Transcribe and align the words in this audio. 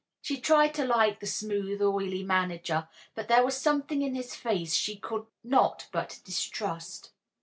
She 0.23 0.39
tried 0.41 0.73
to 0.73 0.83
like 0.83 1.19
the 1.19 1.27
smooth, 1.27 1.79
oily 1.79 2.23
manager, 2.23 2.89
but 3.13 3.27
there 3.27 3.43
was 3.45 3.55
something 3.55 4.01
in 4.01 4.15
his 4.15 4.33
face 4.33 4.73
she 4.73 4.95
could 4.95 5.27
not 5.43 5.89
but 5.91 6.21
distrust. 6.25 7.11